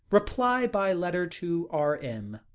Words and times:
Reply 0.09 0.65
by 0.65 0.93
letter 0.93 1.27
to 1.27 1.67
R.M. 1.69 2.39